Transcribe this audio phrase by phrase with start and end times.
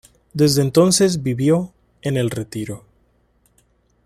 [0.33, 2.85] Desde entonces vivió en el retiro.